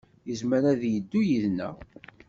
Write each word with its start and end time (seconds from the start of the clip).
Yezmer 0.27 0.63
ad 0.71 0.81
yeddu 0.93 1.21
yid-neɣ. 1.29 1.75